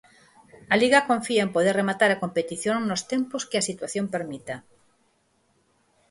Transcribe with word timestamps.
A 0.73 0.75
Liga 0.81 1.07
confía 1.11 1.41
en 1.45 1.53
poder 1.55 1.73
rematar 1.81 2.09
a 2.11 2.21
competición 2.23 2.77
nos 2.89 3.01
tempos 3.11 3.41
que 3.49 3.57
a 3.59 3.67
situación 3.69 4.05
permita. 4.15 4.55